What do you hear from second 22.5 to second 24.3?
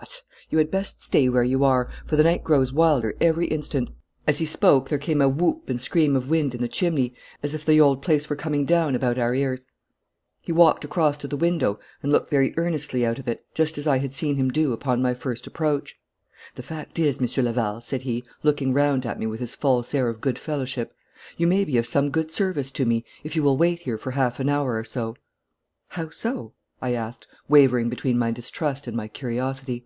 to me if you will wait here for